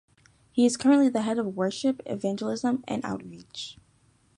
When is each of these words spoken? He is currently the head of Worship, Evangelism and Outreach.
He 0.51 0.65
is 0.65 0.77
currently 0.77 1.09
the 1.09 1.21
head 1.21 1.37
of 1.37 1.55
Worship, 1.55 2.01
Evangelism 2.07 2.83
and 2.87 3.05
Outreach. 3.05 3.77